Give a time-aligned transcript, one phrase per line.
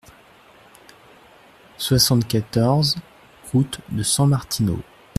[1.77, 2.95] soixante-quatorze
[3.53, 4.79] route de San-Martino